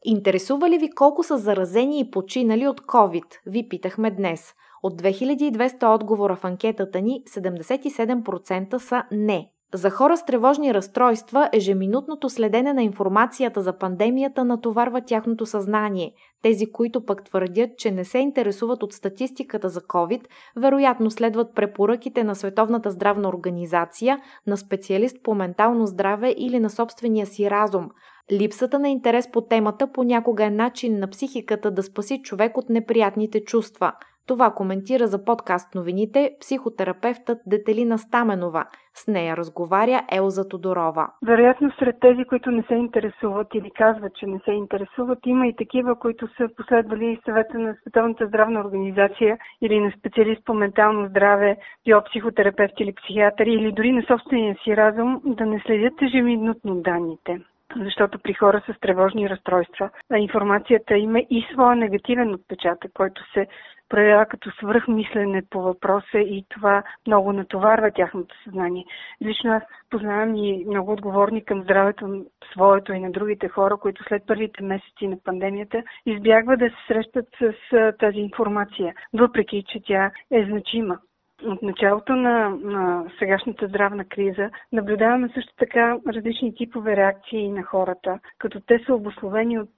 Интересува 0.06 0.70
ли 0.70 0.78
ви 0.78 0.90
колко 0.96 1.24
са 1.24 1.38
заразени 1.38 2.00
и 2.00 2.12
починали 2.12 2.68
от 2.68 2.82
COVID? 2.82 3.26
Ви 3.46 3.70
питахме 3.70 4.12
днес. 4.12 4.54
От 4.84 5.02
2200 5.02 5.96
отговора 5.96 6.36
в 6.36 6.46
анкетата 6.46 7.02
ни, 7.02 7.24
77% 7.28 8.78
са 8.78 9.04
не. 9.12 9.55
За 9.76 9.90
хора 9.90 10.18
с 10.18 10.26
тревожни 10.26 10.74
разстройства, 10.74 11.50
ежеминутното 11.54 12.30
следене 12.30 12.74
на 12.74 12.84
информацията 12.84 13.62
за 13.62 13.78
пандемията 13.78 14.46
натоварва 14.46 15.02
тяхното 15.02 15.46
съзнание. 15.46 16.14
Тези, 16.42 16.72
които 16.72 17.06
пък 17.06 17.24
твърдят, 17.24 17.70
че 17.78 17.92
не 17.92 18.06
се 18.06 18.18
интересуват 18.20 18.84
от 18.84 18.94
статистиката 18.94 19.70
за 19.70 19.82
COVID, 19.82 20.26
вероятно 20.58 21.12
следват 21.12 21.56
препоръките 21.56 22.24
на 22.24 22.36
Световната 22.36 22.92
здравна 22.92 23.30
организация, 23.30 24.20
на 24.48 24.58
специалист 24.58 25.18
по 25.24 25.36
ментално 25.36 25.86
здраве 25.86 26.34
или 26.38 26.60
на 26.60 26.70
собствения 26.70 27.26
си 27.26 27.50
разум. 27.52 27.90
Липсата 28.32 28.80
на 28.80 28.90
интерес 28.90 29.32
по 29.32 29.42
темата 29.42 29.92
понякога 29.92 30.46
е 30.46 30.50
начин 30.50 31.00
на 31.00 31.08
психиката 31.08 31.72
да 31.72 31.84
спаси 31.84 32.22
човек 32.22 32.58
от 32.58 32.70
неприятните 32.70 33.44
чувства– 33.44 33.94
това 34.28 34.52
коментира 34.52 35.08
за 35.08 35.26
подкаст 35.26 35.76
новините 35.76 36.32
психотерапевтът 36.40 37.38
Детелина 37.46 37.98
Стаменова. 37.98 38.66
С 38.94 39.08
нея 39.08 39.38
разговаря 39.38 40.02
Елза 40.12 40.48
Тодорова. 40.48 41.08
Вероятно 41.26 41.72
сред 41.80 41.96
тези, 42.02 42.26
които 42.26 42.52
не 42.52 42.64
се 42.64 42.74
интересуват 42.74 43.48
или 43.56 43.72
казват, 43.72 44.16
че 44.16 44.26
не 44.26 44.40
се 44.40 44.52
интересуват, 44.52 45.20
има 45.26 45.48
и 45.48 45.56
такива, 45.56 46.00
които 46.00 46.28
са 46.28 46.50
последвали 46.58 47.20
съвета 47.26 47.60
на 47.60 47.76
Световната 47.82 48.28
здравна 48.28 48.60
организация 48.60 49.38
или 49.62 49.80
на 49.80 49.92
специалист 50.00 50.46
по 50.46 50.54
ментално 50.54 51.08
здраве, 51.08 51.58
биопсихотерапевт 51.86 52.74
или 52.80 52.94
психиатър, 52.94 53.46
или 53.46 53.72
дори 53.72 53.92
на 53.92 54.04
собствения 54.04 54.58
си 54.64 54.78
разум 54.78 55.22
да 55.26 55.46
не 55.46 55.60
следят 55.66 56.02
ежеминутно 56.02 56.76
данните 56.76 57.40
защото 57.76 58.20
при 58.20 58.34
хора 58.34 58.62
с 58.68 58.80
тревожни 58.80 59.30
разстройства 59.30 59.90
информацията 60.18 60.98
има 60.98 61.20
и 61.20 61.48
своя 61.54 61.76
негативен 61.76 62.34
отпечатък, 62.34 62.92
който 62.94 63.32
се 63.34 63.48
проявява 63.90 64.26
като 64.26 64.52
свръхмислене 64.52 65.44
по 65.50 65.62
въпроса 65.62 66.20
и 66.20 66.46
това 66.50 66.84
много 67.08 67.34
натоварва 67.34 67.92
тяхното 67.92 68.36
съзнание. 68.44 68.86
Лично 69.24 69.52
аз 69.52 69.64
познавам 69.90 70.36
и 70.36 70.66
много 70.66 70.92
отговорни 70.92 71.46
към 71.46 71.64
здравето 71.64 72.26
своето 72.52 72.94
и 72.94 73.00
на 73.00 73.12
другите 73.12 73.48
хора, 73.48 73.78
които 73.78 74.04
след 74.04 74.24
първите 74.28 74.64
месеци 74.64 75.08
на 75.08 75.18
пандемията 75.24 75.84
избягват 76.06 76.60
да 76.60 76.70
се 76.70 76.76
срещат 76.88 77.26
с 77.40 77.94
тази 78.00 78.18
информация, 78.20 78.94
въпреки 79.14 79.64
че 79.68 79.80
тя 79.86 80.12
е 80.32 80.46
значима. 80.46 81.00
От 81.46 81.62
началото 81.62 82.16
на, 82.16 82.50
на 82.50 83.06
сегашната 83.20 83.68
здравна 83.68 84.06
криза 84.06 84.50
наблюдаваме 84.72 85.30
също 85.34 85.54
така 85.58 85.98
различни 86.08 86.56
типове 86.56 86.96
реакции 86.96 87.50
на 87.50 87.64
хората, 87.64 88.20
като 88.38 88.60
те 88.60 88.80
са 88.86 88.94
обословени 88.94 89.60
от 89.60 89.70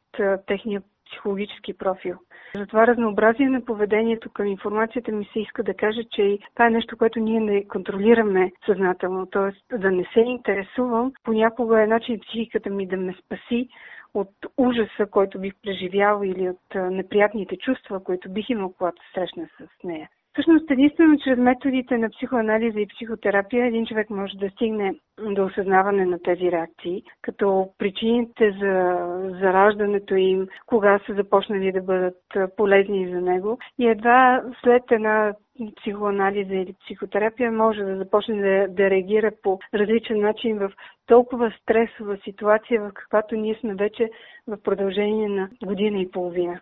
техния 0.48 0.82
психологически 1.10 1.78
профил. 1.78 2.16
За 2.56 2.66
това 2.66 2.88
разнообразие 2.88 3.50
на 3.50 3.66
поведението 3.66 4.30
към 4.30 4.48
информацията 4.48 5.12
ми 5.12 5.30
се 5.34 5.40
иска 5.40 5.64
да 5.64 5.74
кажа, 5.74 6.02
че 6.12 6.40
това 6.54 6.68
е 6.68 6.70
нещо, 6.70 6.98
което 6.98 7.20
ние 7.20 7.40
не 7.40 7.68
контролираме 7.68 8.52
съзнателно. 8.66 9.26
Т.е. 9.26 9.78
да 9.78 9.92
не 9.92 10.04
се 10.14 10.20
интересувам, 10.20 11.12
понякога 11.24 11.84
е 11.84 11.88
начин 11.88 12.20
психиката 12.20 12.70
ми 12.70 12.88
да 12.88 12.98
ме 12.98 13.14
спаси 13.14 13.70
от 14.14 14.30
ужаса, 14.58 15.06
който 15.12 15.40
бих 15.40 15.54
преживял 15.64 16.22
или 16.24 16.50
от 16.50 16.92
неприятните 16.92 17.58
чувства, 17.58 18.04
които 18.04 18.30
бих 18.30 18.50
имал, 18.50 18.74
когато 18.78 19.02
срещна 19.14 19.48
с 19.58 19.84
нея. 19.84 20.10
Всъщност, 20.38 20.72
единствено 20.72 21.17
чрез 21.24 21.38
методите 21.38 21.98
на 21.98 22.10
психоанализа 22.10 22.79
и 22.79 22.88
психотерапия 22.88 23.65
един 23.65 23.86
човек 23.86 24.10
може 24.10 24.38
да 24.38 24.50
стигне 24.50 24.96
до 25.22 25.46
осъзнаване 25.46 26.06
на 26.06 26.20
тези 26.20 26.51
реакции, 26.51 27.03
като 27.22 27.70
причините 27.77 28.51
за 28.51 28.98
зараждането 29.41 30.15
им, 30.15 30.48
кога 30.65 31.00
са 31.06 31.13
започнали 31.13 31.72
да 31.72 31.82
бъдат 31.82 32.17
полезни 32.58 33.10
за 33.10 33.22
него 33.22 33.60
и 33.79 33.88
едва 33.88 34.44
след 34.63 34.84
една 34.91 35.34
психоанализа 35.75 36.53
или 36.53 36.75
психотерапия 36.86 37.51
може 37.51 37.84
да 37.84 37.98
започне 37.98 38.41
да, 38.41 38.74
да 38.74 38.89
реагира 38.89 39.32
по 39.44 39.60
различен 39.74 40.20
начин 40.22 40.58
в 40.58 40.72
толкова 41.08 41.53
стресова 41.62 42.17
ситуация, 42.24 42.82
в 42.82 42.91
каквато 42.94 43.36
ние 43.36 43.56
сме 43.56 43.75
вече 43.75 44.10
в 44.48 44.58
продължение 44.63 45.29
на 45.29 45.50
година 45.65 46.00
и 46.00 46.12
половина. 46.12 46.60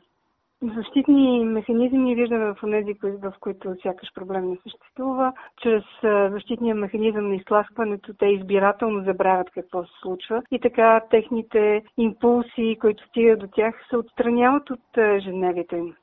Защитни 0.64 1.46
механизми 1.46 2.16
виждаме 2.16 2.46
в 2.46 2.58
тези, 2.72 2.96
в 3.02 3.34
които 3.40 3.76
сякаш 3.82 4.14
проблем 4.14 4.50
не 4.50 4.58
съществува. 4.64 5.34
Чрез 5.62 5.84
защитния 6.32 6.76
механизъм 6.76 7.30
на 7.30 7.36
изтласкването 7.36 8.14
те 8.14 8.26
избирателно 8.26 9.04
забравят 9.04 9.50
какво 9.50 9.84
се 9.84 9.92
случва 10.02 10.44
и 10.52 10.60
така 10.60 11.02
техните 11.10 11.84
импулси, 11.98 12.78
които 12.82 13.08
стигат 13.08 13.40
до 13.40 13.48
тях, 13.48 13.76
се 13.90 13.98
отстраняват 13.98 14.70
от 14.70 14.98
ежедневието 14.98 15.76
им. 15.76 15.96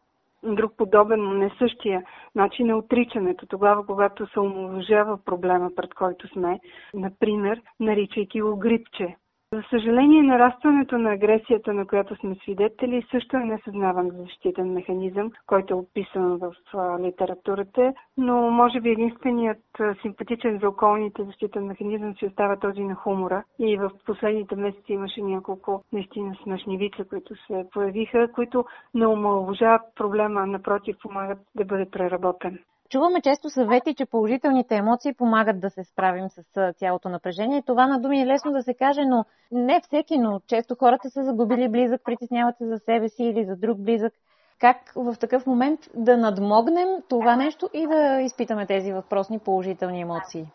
Друг 0.45 0.77
подобен, 0.77 1.23
но 1.23 1.35
не 1.35 1.51
същия 1.59 2.03
начин 2.35 2.71
е 2.71 2.75
отричането. 2.75 3.47
Тогава, 3.47 3.87
когато 3.87 4.27
се 4.27 4.41
омалъжава 4.41 5.19
проблема, 5.25 5.71
пред 5.77 5.95
който 5.95 6.29
сме, 6.29 6.61
например, 6.95 7.63
наричайки 7.81 8.41
го 8.41 8.57
грипче, 8.57 9.17
за 9.53 9.63
съжаление, 9.71 10.23
нарастването 10.23 10.99
на 10.99 11.13
агресията, 11.13 11.73
на 11.73 11.87
която 11.87 12.17
сме 12.17 12.35
свидетели, 12.35 13.07
също 13.11 13.37
е 13.37 13.41
несъзнаван 13.41 14.11
защитен 14.11 14.73
механизъм, 14.73 15.31
който 15.47 15.75
е 15.75 15.77
описан 15.77 16.39
в 16.39 16.53
литературата, 17.01 17.93
но 18.17 18.51
може 18.51 18.81
би 18.81 18.91
единственият 18.91 19.63
симпатичен 20.03 20.59
за 20.59 20.69
околните 20.69 21.25
защитен 21.25 21.65
механизъм 21.67 22.15
си 22.15 22.27
остава 22.27 22.57
този 22.57 22.81
на 22.81 22.95
хумора. 22.95 23.45
И 23.59 23.77
в 23.77 23.91
последните 24.07 24.57
месеци 24.57 24.93
имаше 24.93 25.23
няколко 25.23 25.85
наистина 25.93 26.37
смешни 26.43 26.79
вица, 26.79 27.05
които 27.05 27.35
се 27.47 27.65
появиха, 27.73 28.33
които 28.33 28.65
не 28.95 29.07
омалуважават 29.07 29.83
проблема, 29.97 30.47
напротив, 30.47 30.97
помагат 31.03 31.39
да 31.55 31.65
бъде 31.65 31.91
преработен. 31.91 32.59
Чуваме 32.93 33.21
често 33.21 33.51
съвети, 33.51 33.95
че 33.95 34.07
положителните 34.07 34.77
емоции 34.77 35.15
помагат 35.15 35.61
да 35.61 35.71
се 35.71 35.85
справим 35.85 36.29
с 36.29 36.73
цялото 36.73 37.09
напрежение. 37.09 37.63
Това 37.63 37.87
на 37.87 38.01
думи 38.01 38.23
е 38.23 38.27
лесно 38.27 38.53
да 38.53 38.63
се 38.63 38.75
каже, 38.75 39.01
но 39.05 39.25
не 39.53 39.81
всеки, 39.81 40.19
но 40.19 40.41
често 40.47 40.75
хората 40.75 41.11
са 41.11 41.23
загубили 41.23 41.69
близък, 41.69 42.01
притесняват 42.05 42.57
се 42.57 42.67
за 42.67 42.79
себе 42.79 43.09
си 43.09 43.25
или 43.25 43.45
за 43.45 43.57
друг 43.57 43.79
близък. 43.79 44.13
Как 44.61 44.77
в 44.97 45.15
такъв 45.21 45.47
момент 45.47 45.81
да 45.95 46.17
надмогнем 46.17 46.89
това 47.09 47.37
нещо 47.37 47.69
и 47.75 47.87
да 47.87 48.21
изпитаме 48.21 48.67
тези 48.67 48.93
въпросни 48.93 49.39
положителни 49.39 50.01
емоции? 50.01 50.47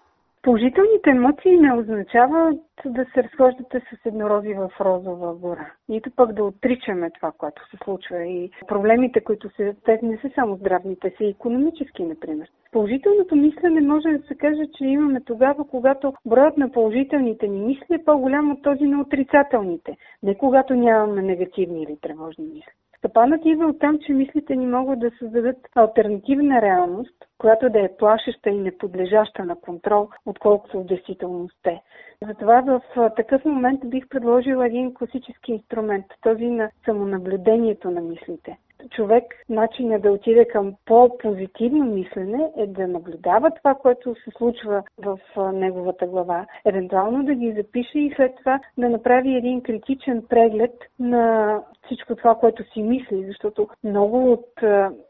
Положителните 0.42 1.10
емоции 1.10 1.58
не 1.58 1.74
означават 1.74 2.60
да 2.86 3.06
се 3.14 3.24
разхождате 3.24 3.80
с 3.80 4.06
еднорози 4.06 4.54
в 4.54 4.72
розова 4.80 5.36
гора. 5.36 5.72
Нито 5.90 6.12
пък 6.16 6.34
да 6.34 6.44
отричаме 6.44 7.12
това, 7.12 7.32
което 7.38 7.70
се 7.70 7.78
случва. 7.84 8.26
И 8.26 8.52
проблемите, 8.68 9.24
които 9.24 9.50
се... 9.50 9.76
Те 9.86 10.00
не 10.04 10.18
са 10.18 10.30
само 10.36 10.56
здравни, 10.56 10.98
те 11.02 11.14
са 11.18 11.24
и 11.24 11.30
економически, 11.30 12.04
например. 12.04 12.48
Положителното 12.72 13.36
мислене 13.36 13.82
може 13.82 14.10
да 14.10 14.28
се 14.28 14.36
каже, 14.36 14.64
че 14.78 14.86
имаме 14.86 15.22
тогава, 15.22 15.68
когато 15.68 16.14
броят 16.26 16.58
на 16.58 16.72
положителните 16.72 17.48
ни 17.48 17.60
мисли 17.60 17.96
е 17.96 18.06
по-голям 18.06 18.52
от 18.52 18.62
този 18.62 18.84
на 18.84 19.02
отрицателните. 19.02 19.98
Не 20.24 20.38
когато 20.38 20.76
нямаме 20.76 21.22
негативни 21.22 21.84
или 21.84 21.98
тревожни 22.02 22.46
мисли. 22.46 22.77
Стъпанът 22.98 23.42
идва 23.46 23.66
от 23.66 23.80
там, 23.80 24.00
че 24.00 24.14
мислите 24.14 24.56
ни 24.56 24.68
могат 24.68 25.00
да 25.00 25.12
създадат 25.20 25.58
альтернативна 25.76 26.62
реалност, 26.62 27.16
която 27.38 27.70
да 27.70 27.80
е 27.80 27.96
плашеща 27.98 28.50
и 28.50 28.58
неподлежаща 28.58 29.46
на 29.46 29.56
контрол, 29.56 30.10
отколкото 30.26 30.80
в 30.80 30.86
действителност 30.86 31.68
е. 31.68 31.82
Затова 32.28 32.62
в 32.62 32.82
такъв 33.16 33.46
момент 33.46 33.82
бих 33.86 34.08
предложила 34.10 34.68
един 34.68 34.94
класически 34.94 35.52
инструмент, 35.52 36.06
този 36.22 36.46
на 36.46 36.72
самонаблюдението 36.86 37.92
на 37.92 38.02
мислите 38.02 38.58
човек 38.92 39.24
начинът 39.50 40.02
да 40.02 40.12
отиде 40.12 40.46
към 40.46 40.74
по-позитивно 40.86 41.86
мислене 41.86 42.52
е 42.58 42.68
да 42.68 42.88
наблюдава 42.88 43.52
това, 43.52 43.76
което 43.76 44.16
се 44.16 44.32
случва 44.38 44.84
в 44.98 45.20
неговата 45.54 46.08
глава, 46.08 46.46
евентуално 46.66 47.24
да 47.24 47.36
ги 47.36 47.52
запише 47.52 48.00
и 48.00 48.14
след 48.16 48.36
това 48.36 48.60
да 48.78 48.90
направи 48.90 49.36
един 49.36 49.62
критичен 49.62 50.24
преглед 50.30 50.74
на 51.00 51.62
всичко 51.86 52.16
това, 52.16 52.36
което 52.36 52.64
си 52.74 52.84
мисли, 52.84 53.26
защото 53.28 53.68
много 53.84 54.32
от 54.32 54.50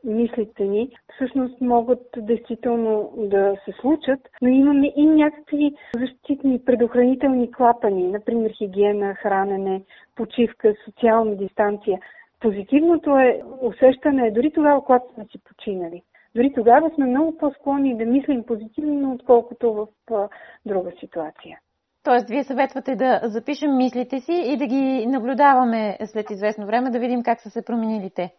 мислите 0.04 0.64
ни 0.64 0.90
всъщност 1.16 1.62
могат 1.62 2.00
действително 2.18 3.14
да 3.18 3.56
се 3.66 3.72
случат, 3.82 4.20
но 4.42 4.50
имаме 4.50 4.94
и 4.96 5.06
някакви 5.06 5.72
защитни 5.96 6.62
предохранителни 6.66 7.52
клапани, 7.52 8.08
например 8.08 8.52
хигиена, 8.58 9.16
хранене, 9.16 9.82
почивка, 10.16 10.74
социална 10.86 11.36
дистанция. 11.36 12.00
Позитивното 12.40 13.20
е 13.20 13.42
усещане 13.62 14.32
дори 14.32 14.52
тогава, 14.52 14.84
когато 14.84 15.14
сме 15.14 15.26
си 15.26 15.38
починали. 15.44 16.02
Дори 16.36 16.54
тогава 16.54 16.90
сме 16.96 17.06
много 17.06 17.38
по-склонни 17.38 17.98
да 17.98 18.06
мислим 18.06 18.44
позитивно, 18.44 19.14
отколкото 19.14 19.74
в 19.74 20.30
друга 20.66 20.92
ситуация. 21.00 21.60
Тоест, 22.04 22.30
вие 22.30 22.44
съветвате 22.44 22.96
да 22.96 23.20
запишем 23.24 23.78
мислите 23.78 24.20
си 24.20 24.44
и 24.46 24.58
да 24.58 24.68
ги 24.68 25.06
наблюдаваме 25.08 25.98
след 26.06 26.30
известно 26.30 26.66
време, 26.66 26.90
да 26.90 27.00
видим 27.00 27.24
как 27.24 27.42
са 27.42 27.50
се 27.50 27.66
променили 27.66 28.10
те. 28.16 28.34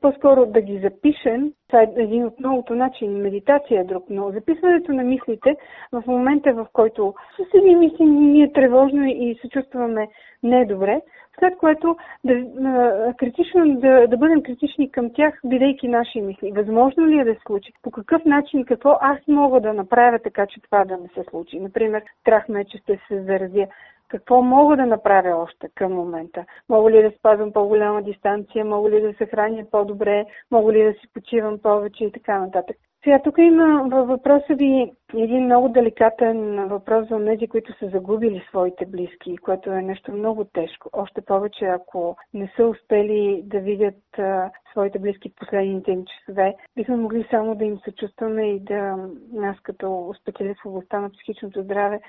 По-скоро 0.00 0.46
да 0.46 0.60
ги 0.60 0.78
запишем, 0.78 1.52
това 1.68 1.82
е 1.82 1.92
един 1.96 2.26
от 2.26 2.40
многото 2.40 2.74
начини, 2.74 3.20
медитация 3.20 3.80
е 3.80 3.84
друг, 3.84 4.04
но 4.10 4.30
записването 4.30 4.92
на 4.92 5.02
мислите 5.02 5.56
в 5.92 6.02
момента, 6.06 6.52
в 6.52 6.66
който 6.72 7.14
с 7.36 7.54
едни 7.54 7.76
мисли 7.76 8.04
ни 8.04 8.42
е 8.42 8.52
тревожно 8.52 9.04
и 9.06 9.38
се 9.42 9.48
чувстваме 9.48 10.08
недобре, 10.42 11.00
след 11.38 11.58
което 11.58 11.96
да, 12.24 13.14
критично, 13.18 13.80
да, 13.80 14.06
да 14.06 14.16
бъдем 14.16 14.42
критични 14.42 14.92
към 14.92 15.10
тях, 15.12 15.40
бидейки 15.44 15.88
наши 15.88 16.20
мисли. 16.20 16.52
Възможно 16.52 17.06
ли 17.06 17.18
е 17.18 17.24
да 17.24 17.34
се 17.34 17.40
случи? 17.46 17.72
По 17.82 17.90
какъв 17.90 18.24
начин, 18.24 18.64
какво 18.64 18.98
аз 19.00 19.18
мога 19.28 19.60
да 19.60 19.72
направя 19.72 20.18
така, 20.18 20.46
че 20.46 20.60
това 20.60 20.84
да 20.84 20.96
не 20.96 21.08
се 21.08 21.24
случи? 21.30 21.60
Например, 21.60 22.02
страх 22.20 22.48
ме, 22.48 22.64
че 22.64 22.78
ще 22.78 23.00
се 23.08 23.22
заразя. 23.22 23.66
Какво 24.08 24.42
мога 24.42 24.76
да 24.76 24.86
направя 24.86 25.42
още 25.42 25.68
към 25.74 25.92
момента? 25.92 26.44
Мога 26.68 26.90
ли 26.90 27.02
да 27.02 27.10
спазвам 27.18 27.52
по-голяма 27.52 28.02
дистанция? 28.02 28.64
Мога 28.64 28.90
ли 28.90 29.00
да 29.00 29.12
се 29.12 29.26
храня 29.26 29.64
по-добре? 29.70 30.24
Мога 30.50 30.72
ли 30.72 30.84
да 30.84 30.92
си 30.92 31.08
почивам 31.14 31.58
повече 31.58 32.04
и 32.04 32.12
така 32.12 32.38
нататък? 32.38 32.76
Сега 33.04 33.18
тук 33.18 33.38
има 33.38 33.88
във 33.90 34.08
въпроса 34.08 34.54
ви 34.54 34.92
един 35.14 35.44
много 35.44 35.68
деликатен 35.68 36.68
въпрос 36.68 37.08
за 37.08 37.24
тези, 37.24 37.48
които 37.48 37.78
са 37.78 37.88
загубили 37.88 38.42
своите 38.48 38.86
близки, 38.86 39.36
което 39.36 39.70
е 39.70 39.82
нещо 39.82 40.12
много 40.12 40.44
тежко. 40.44 40.90
Още 40.92 41.20
повече, 41.20 41.64
ако 41.64 42.16
не 42.34 42.52
са 42.56 42.66
успели 42.66 43.42
да 43.44 43.60
видят 43.60 44.18
а, 44.18 44.50
своите 44.70 44.98
близки 44.98 45.28
в 45.30 45.34
последните 45.34 45.90
им 45.90 46.04
часове, 46.04 46.54
бихме 46.76 46.96
могли 46.96 47.26
само 47.30 47.54
да 47.54 47.64
им 47.64 47.78
съчувстваме 47.84 48.42
и 48.42 48.60
да 48.60 48.96
нас 49.32 49.56
като 49.62 50.14
специалист 50.20 50.60
в 50.60 50.66
областта 50.66 51.00
на 51.00 51.10
психичното 51.10 51.62
здраве 51.62 52.00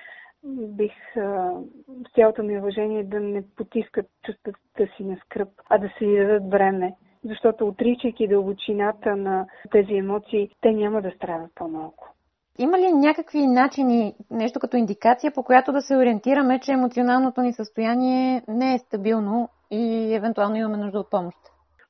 бих 0.68 0.92
с 1.14 2.14
цялото 2.16 2.44
ми 2.44 2.58
уважение 2.58 3.04
да 3.04 3.20
не 3.20 3.44
потискат 3.56 4.06
чувствата 4.26 4.88
си 4.98 5.04
на 5.04 5.18
скръп, 5.26 5.50
а 5.70 5.78
да 5.78 5.90
се 6.00 6.06
дадат 6.06 6.52
време 6.52 6.94
защото 7.26 7.68
отричайки 7.68 8.28
дълбочината 8.28 9.16
на 9.16 9.46
тези 9.72 9.94
емоции, 9.94 10.50
те 10.62 10.72
няма 10.72 11.02
да 11.02 11.12
страдат 11.12 11.52
по-малко. 11.56 12.16
Има 12.60 12.80
ли 12.80 12.92
някакви 12.92 13.48
начини, 13.48 14.14
нещо 14.32 14.60
като 14.60 14.78
индикация, 14.78 15.32
по 15.32 15.44
която 15.44 15.72
да 15.72 15.82
се 15.82 15.98
ориентираме, 15.98 16.60
че 16.60 16.72
емоционалното 16.72 17.42
ни 17.42 17.54
състояние 17.54 18.44
не 18.48 18.74
е 18.74 18.80
стабилно 18.80 19.50
и 19.72 20.14
евентуално 20.14 20.56
имаме 20.56 20.78
нужда 20.78 21.00
от 21.00 21.10
помощ? 21.10 21.38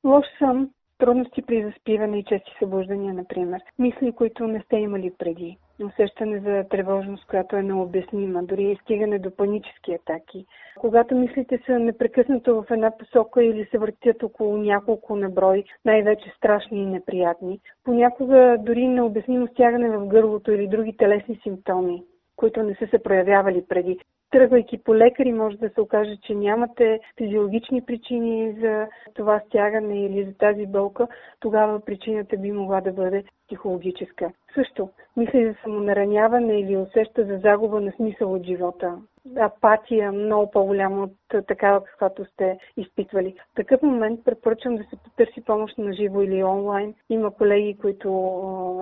Лош 0.03 0.25
съм, 0.39 0.69
трудности 0.97 1.41
при 1.41 1.63
заспиване 1.63 2.19
и 2.19 2.23
чести 2.23 2.51
събуждания, 2.59 3.13
например. 3.13 3.61
Мисли, 3.79 4.11
които 4.11 4.47
не 4.47 4.61
сте 4.61 4.75
имали 4.75 5.13
преди 5.17 5.57
усещане 5.83 6.39
за 6.39 6.63
тревожност, 6.69 7.27
която 7.27 7.55
е 7.55 7.63
необяснима, 7.63 8.41
дори 8.41 8.77
стигане 8.81 9.19
до 9.19 9.35
панически 9.35 9.93
атаки. 9.93 10.45
Когато 10.79 11.15
мислите 11.15 11.59
са 11.65 11.79
непрекъснато 11.79 12.55
в 12.55 12.71
една 12.71 12.97
посока 12.97 13.43
или 13.43 13.65
се 13.65 13.77
въртят 13.77 14.23
около 14.23 14.57
няколко 14.57 15.15
наброй, 15.15 15.63
най-вече 15.85 16.33
страшни 16.37 16.83
и 16.83 16.85
неприятни, 16.85 17.59
понякога 17.83 18.57
дори 18.59 18.87
необяснимо 18.87 19.47
стягане 19.47 19.89
в 19.89 20.07
гърлото 20.07 20.51
или 20.51 20.67
други 20.67 20.97
телесни 20.97 21.39
симптоми, 21.43 22.03
които 22.35 22.63
не 22.63 22.75
са 22.75 22.87
се 22.87 23.03
проявявали 23.03 23.65
преди. 23.69 23.99
Тръгвайки 24.31 24.83
по 24.83 24.95
лекари, 24.95 25.31
може 25.31 25.57
да 25.57 25.69
се 25.69 25.81
окаже, 25.81 26.17
че 26.23 26.35
нямате 26.35 26.99
физиологични 27.17 27.85
причини 27.85 28.55
за 28.61 28.87
това 29.13 29.41
стягане 29.47 30.05
или 30.05 30.25
за 30.25 30.33
тази 30.33 30.65
болка, 30.65 31.07
тогава 31.39 31.79
причината 31.79 32.37
би 32.37 32.51
могла 32.51 32.81
да 32.81 32.91
бъде 32.91 33.23
психологическа. 33.47 34.31
Също, 34.53 34.89
мисли 35.17 35.47
за 35.47 35.55
самонараняване 35.63 36.59
или 36.59 36.77
усеща 36.77 37.25
за 37.25 37.37
загуба 37.37 37.81
на 37.81 37.91
смисъл 37.91 38.33
от 38.33 38.45
живота 38.45 38.97
апатия 39.39 40.11
много 40.11 40.51
по-голяма 40.51 41.03
от 41.03 41.47
такава, 41.47 41.83
каквато 41.83 42.25
сте 42.25 42.57
изпитвали. 42.77 43.35
В 43.51 43.55
такъв 43.55 43.81
момент 43.81 44.23
препоръчвам 44.25 44.75
да 44.75 44.83
се 44.83 44.95
потърси 45.03 45.41
помощ 45.45 45.77
на 45.77 45.93
живо 45.93 46.21
или 46.21 46.43
онлайн. 46.43 46.93
Има 47.09 47.31
колеги, 47.31 47.77
които 47.81 48.07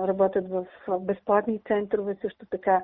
работят 0.08 0.48
в 0.48 0.66
безплатни 1.00 1.60
центрове, 1.68 2.16
също 2.22 2.46
така. 2.46 2.82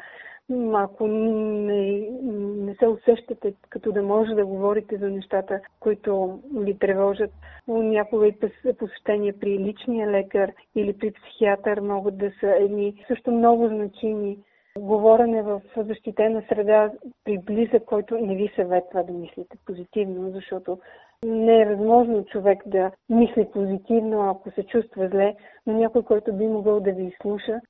Ако 0.75 1.09
не, 1.09 2.11
не 2.21 2.75
се 2.75 2.89
усещате 2.89 3.55
като 3.71 3.93
да 3.93 4.03
може 4.03 4.35
да 4.35 4.47
говорите 4.47 4.97
за 4.97 5.11
нещата, 5.11 5.61
които 5.81 6.41
ви 6.55 6.79
тревожат, 6.79 7.31
някога 7.69 8.27
и 8.27 8.35
посещения 8.79 9.35
при 9.41 9.59
личния 9.59 10.11
лекар 10.11 10.53
или 10.75 10.99
при 10.99 11.11
психиатър 11.11 11.81
могат 11.81 12.19
да 12.19 12.31
са 12.41 12.55
едни 12.59 13.05
също 13.09 13.33
много 13.33 13.69
значими 13.69 14.39
говорене 14.79 15.43
в 15.43 15.61
защитена 15.77 16.43
среда 16.49 16.91
при 17.25 17.39
близък, 17.39 17.85
който 17.85 18.19
не 18.19 18.35
ви 18.35 18.53
съветва 18.57 19.05
да 19.05 19.13
мислите 19.13 19.57
позитивно, 19.67 20.31
защото 20.31 20.79
не 21.25 21.61
е 21.61 21.67
възможно 21.67 22.25
човек 22.25 22.63
да 22.67 22.91
мисли 23.11 23.49
позитивно, 23.53 24.31
ако 24.31 24.51
се 24.51 24.63
чувства 24.63 25.09
зле, 25.09 25.37
но 25.67 25.73
някой, 25.73 26.03
който 26.03 26.33
би 26.33 26.47
могъл 26.47 26.81
да 26.81 26.93
ви 26.93 27.05
изслуша, 27.05 27.61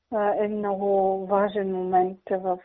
е 0.40 0.48
много 0.48 1.18
важен 1.26 1.72
момент 1.72 2.18
в 2.30 2.58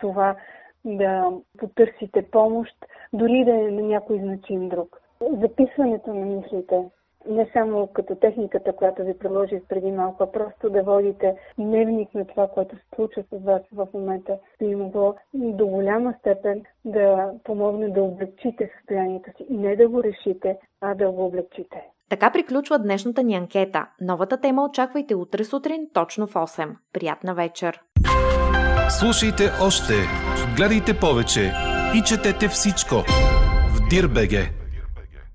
това 0.00 0.36
да 0.84 1.32
потърсите 1.58 2.22
помощ, 2.30 2.74
дори 3.12 3.44
да 3.44 3.54
е 3.54 3.70
на 3.70 3.82
някой 3.82 4.18
значим 4.18 4.68
друг. 4.68 5.00
Записването 5.40 6.14
на 6.14 6.26
мислите 6.26 6.90
не 7.28 7.50
само 7.52 7.86
като 7.86 8.14
техниката, 8.14 8.72
която 8.72 9.04
ви 9.04 9.18
предложих 9.18 9.62
преди 9.68 9.90
малко, 9.90 10.22
а 10.22 10.32
просто 10.32 10.70
да 10.70 10.82
водите 10.82 11.34
дневник 11.58 12.14
на 12.14 12.26
това, 12.26 12.48
което 12.48 12.76
се 12.76 12.82
случва 12.94 13.22
с 13.22 13.44
вас 13.44 13.62
в 13.72 13.88
момента, 13.94 14.38
би 14.58 14.74
могло 14.74 15.14
до 15.34 15.66
голяма 15.66 16.14
степен 16.18 16.62
да 16.84 17.32
помогне 17.44 17.88
да 17.88 18.02
облегчите 18.02 18.70
състоянието 18.76 19.30
си. 19.36 19.46
И 19.48 19.56
не 19.56 19.76
да 19.76 19.88
го 19.88 20.02
решите, 20.02 20.58
а 20.80 20.94
да 20.94 21.10
го 21.10 21.24
облегчите. 21.24 21.82
Така 22.08 22.30
приключва 22.32 22.78
днешната 22.78 23.22
ни 23.22 23.34
анкета. 23.34 23.86
Новата 24.00 24.40
тема 24.40 24.64
очаквайте 24.64 25.14
утре 25.14 25.44
сутрин, 25.44 25.88
точно 25.94 26.26
в 26.26 26.34
8. 26.34 26.76
Приятна 26.92 27.34
вечер! 27.34 27.80
Слушайте 28.88 29.42
още, 29.62 29.92
гледайте 30.56 30.92
повече 31.00 31.52
и 31.98 32.02
четете 32.02 32.48
всичко 32.48 32.94
в 33.74 33.88
Дирбеге. 33.90 34.59